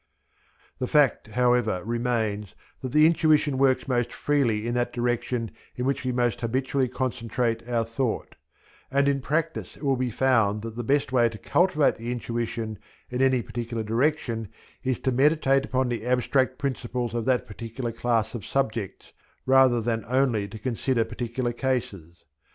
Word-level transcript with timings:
The 0.79 0.87
fact, 0.87 1.27
however, 1.27 1.83
remains 1.85 2.55
that 2.81 2.91
the 2.91 3.05
intuition 3.05 3.59
works 3.59 3.87
most 3.87 4.11
freely 4.11 4.65
in 4.65 4.73
that 4.73 4.91
direction 4.91 5.51
in 5.75 5.85
which 5.85 6.03
we 6.03 6.11
most 6.11 6.41
habitually 6.41 6.87
concentrate 6.87 7.69
our 7.69 7.85
thought; 7.85 8.33
and 8.89 9.07
in 9.07 9.21
practice 9.21 9.77
it 9.77 9.83
will 9.83 9.95
be 9.97 10.09
found 10.09 10.63
that 10.63 10.75
the 10.75 10.83
best 10.83 11.11
way 11.11 11.29
to 11.29 11.37
cultivate 11.37 11.97
the 11.97 12.11
intuition 12.11 12.79
in 13.11 13.21
any 13.21 13.43
particular 13.43 13.83
direction 13.83 14.47
is 14.83 14.99
to 15.01 15.11
meditate 15.11 15.65
upon 15.65 15.89
the 15.89 16.03
abstract 16.03 16.57
principles 16.57 17.13
of 17.13 17.25
that 17.25 17.45
particular 17.45 17.91
class 17.91 18.33
of 18.33 18.43
subjects 18.43 19.13
rather 19.45 19.81
than 19.81 20.03
only 20.07 20.47
to 20.47 20.57
consider 20.57 21.03
particular 21.05 21.53
cases. 21.53 22.23